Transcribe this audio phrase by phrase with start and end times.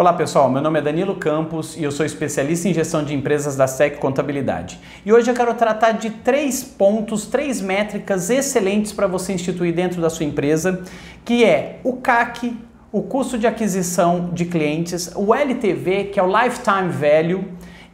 [0.00, 3.54] Olá pessoal, meu nome é Danilo Campos e eu sou especialista em gestão de empresas
[3.54, 4.80] da SEC Contabilidade.
[5.04, 10.00] E hoje eu quero tratar de três pontos, três métricas excelentes para você instituir dentro
[10.00, 10.82] da sua empresa,
[11.22, 12.56] que é o CAC,
[12.90, 17.44] o custo de aquisição de clientes, o LTV, que é o Lifetime Value,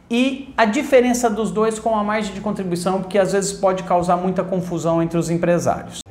[0.09, 4.15] e a diferença dos dois com a margem de contribuição, porque às vezes pode causar
[4.15, 6.06] muita confusão entre os empresários.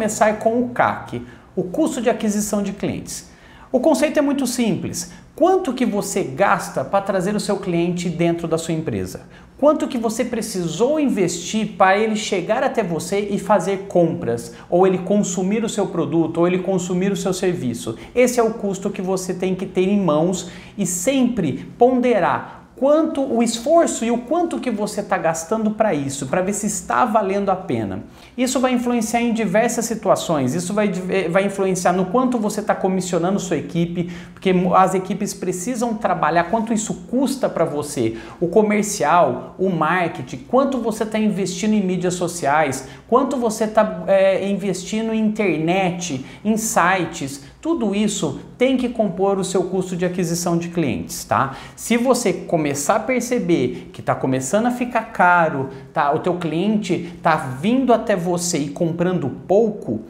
[0.00, 1.20] Começar com o CAC,
[1.54, 3.28] o custo de aquisição de clientes.
[3.70, 5.12] O conceito é muito simples.
[5.36, 9.26] Quanto que você gasta para trazer o seu cliente dentro da sua empresa?
[9.58, 14.96] Quanto que você precisou investir para ele chegar até você e fazer compras, ou ele
[14.96, 17.98] consumir o seu produto, ou ele consumir o seu serviço?
[18.14, 23.20] Esse é o custo que você tem que ter em mãos e sempre ponderar quanto
[23.20, 27.04] o esforço e o quanto que você está gastando para isso, para ver se está
[27.04, 28.04] valendo a pena.
[28.38, 30.90] Isso vai influenciar em diversas situações, isso vai,
[31.28, 36.72] vai influenciar no quanto você está comissionando sua equipe, porque as equipes precisam trabalhar, quanto
[36.72, 42.88] isso custa para você, o comercial, o marketing, quanto você está investindo em mídias sociais,
[43.06, 49.44] quanto você está é, investindo em internet, em sites, tudo isso tem que compor o
[49.44, 51.56] seu custo de aquisição de clientes, tá?
[51.76, 56.10] Se você começar a perceber que está começando a ficar caro, tá?
[56.12, 60.00] O teu cliente está vindo até você e comprando pouco,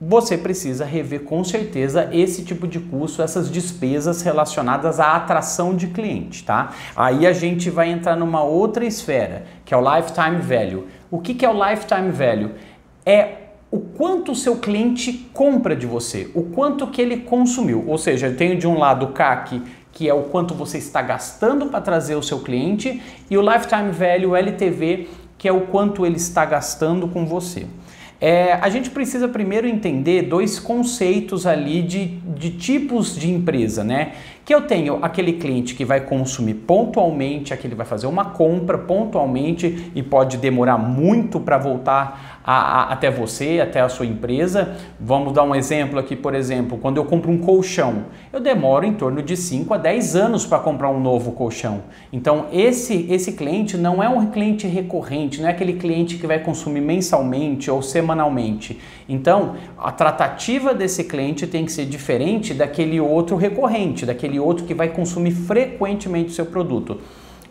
[0.00, 5.88] você precisa rever com certeza esse tipo de custo, essas despesas relacionadas à atração de
[5.88, 6.72] cliente, tá?
[6.94, 10.86] Aí a gente vai entrar numa outra esfera, que é o lifetime value.
[11.10, 12.52] O que, que é o lifetime value?
[13.04, 17.84] É o quanto o seu cliente compra de você, o quanto que ele consumiu.
[17.86, 21.02] Ou seja, eu tenho de um lado o CAC, que é o quanto você está
[21.02, 25.62] gastando para trazer o seu cliente, e o Lifetime Value, o LTV, que é o
[25.62, 27.66] quanto ele está gastando com você.
[28.20, 34.12] É, a gente precisa primeiro entender dois conceitos ali de, de tipos de empresa, né?
[34.46, 39.90] Que eu tenho aquele cliente que vai consumir pontualmente, aquele vai fazer uma compra pontualmente
[39.92, 44.76] e pode demorar muito para voltar a, a, até você, até a sua empresa.
[45.00, 48.94] Vamos dar um exemplo aqui, por exemplo, quando eu compro um colchão, eu demoro em
[48.94, 51.82] torno de 5 a 10 anos para comprar um novo colchão.
[52.12, 56.38] Então, esse, esse cliente não é um cliente recorrente, não é aquele cliente que vai
[56.38, 58.78] consumir mensalmente ou semanalmente.
[59.08, 64.74] Então, a tratativa desse cliente tem que ser diferente daquele outro recorrente, daquele outro que
[64.74, 67.00] vai consumir frequentemente o seu produto.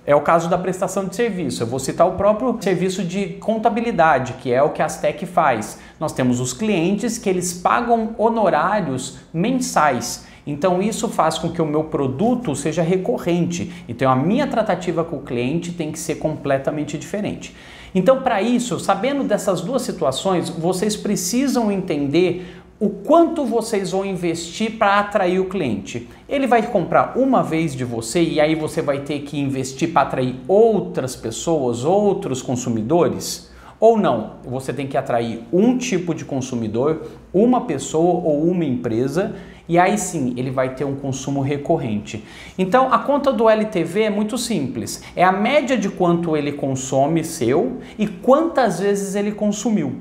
[0.07, 1.63] É o caso da prestação de serviço.
[1.63, 5.79] Eu vou citar o próprio serviço de contabilidade, que é o que a Astec faz.
[5.99, 10.27] Nós temos os clientes que eles pagam honorários mensais.
[10.45, 13.73] Então isso faz com que o meu produto seja recorrente.
[13.89, 17.55] Então a minha tratativa com o cliente tem que ser completamente diferente.
[17.95, 24.77] Então para isso, sabendo dessas duas situações, vocês precisam entender o quanto vocês vão investir
[24.77, 26.09] para atrair o cliente.
[26.27, 30.01] Ele vai comprar uma vez de você e aí você vai ter que investir para
[30.01, 33.49] atrair outras pessoas, outros consumidores?
[33.79, 34.35] Ou não?
[34.43, 39.35] Você tem que atrair um tipo de consumidor, uma pessoa ou uma empresa
[39.67, 42.23] e aí sim ele vai ter um consumo recorrente.
[42.57, 47.23] Então a conta do LTV é muito simples: é a média de quanto ele consome
[47.23, 49.95] seu e quantas vezes ele consumiu.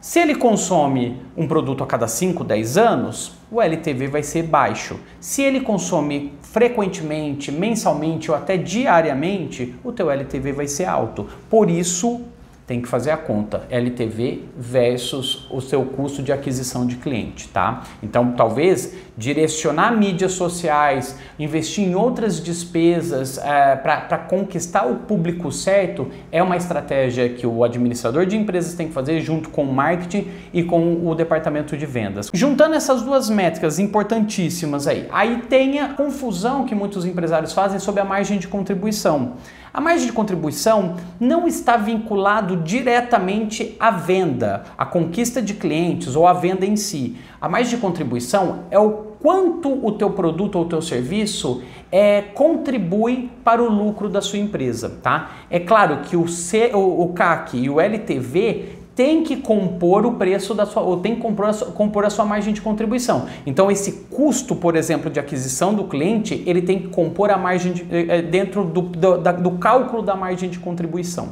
[0.00, 5.00] Se ele consome um produto a cada 5, 10 anos, o LTV vai ser baixo.
[5.20, 11.26] Se ele consome frequentemente, mensalmente ou até diariamente, o teu LTV vai ser alto.
[11.50, 12.20] Por isso,
[12.68, 17.82] tem que fazer a conta LTV versus o seu custo de aquisição de cliente, tá?
[18.02, 26.08] Então, talvez direcionar mídias sociais, investir em outras despesas é, para conquistar o público certo
[26.30, 30.28] é uma estratégia que o administrador de empresas tem que fazer junto com o marketing
[30.52, 32.30] e com o departamento de vendas.
[32.34, 38.02] Juntando essas duas métricas importantíssimas aí, aí tem a confusão que muitos empresários fazem sobre
[38.02, 39.36] a margem de contribuição.
[39.72, 46.26] A margem de contribuição não está vinculado diretamente à venda, à conquista de clientes ou
[46.26, 47.16] à venda em si.
[47.40, 52.22] A margem de contribuição é o quanto o teu produto ou o teu serviço é,
[52.22, 55.32] contribui para o lucro da sua empresa, tá?
[55.50, 60.14] É claro que o, C, o, o CAC e o LTV tem que compor o
[60.14, 63.28] preço da sua, ou tem que compor a, sua, compor a sua margem de contribuição.
[63.46, 67.72] Então, esse custo, por exemplo, de aquisição do cliente, ele tem que compor a margem
[67.74, 71.28] de, é, dentro do, do, da, do cálculo da margem de contribuição.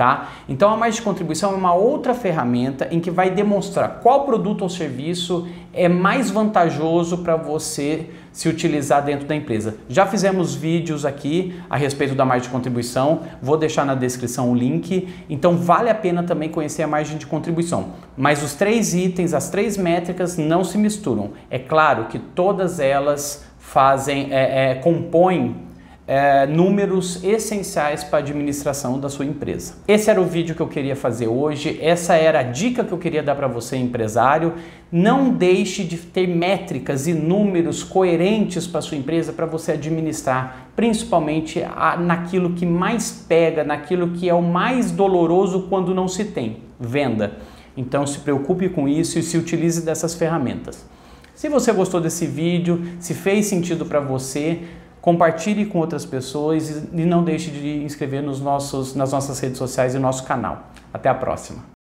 [0.00, 0.30] Tá?
[0.48, 4.62] Então a margem de contribuição é uma outra ferramenta em que vai demonstrar qual produto
[4.62, 9.76] ou serviço é mais vantajoso para você se utilizar dentro da empresa.
[9.90, 14.54] Já fizemos vídeos aqui a respeito da margem de contribuição, vou deixar na descrição o
[14.54, 17.90] link, então vale a pena também conhecer a margem de contribuição.
[18.16, 21.32] Mas os três itens, as três métricas não se misturam.
[21.50, 25.68] É claro que todas elas fazem, é, é, compõem
[26.10, 29.74] é, números essenciais para a administração da sua empresa.
[29.86, 32.98] Esse era o vídeo que eu queria fazer hoje, essa era a dica que eu
[32.98, 34.54] queria dar para você, empresário.
[34.90, 41.62] Não deixe de ter métricas e números coerentes para sua empresa para você administrar, principalmente
[42.00, 47.34] naquilo que mais pega, naquilo que é o mais doloroso quando não se tem, venda.
[47.76, 50.84] Então se preocupe com isso e se utilize dessas ferramentas.
[51.36, 54.58] Se você gostou desse vídeo, se fez sentido para você,
[55.00, 59.94] compartilhe com outras pessoas e não deixe de inscrever nos nossos, nas nossas redes sociais
[59.94, 60.70] e no nosso canal.
[60.92, 61.79] Até a próxima!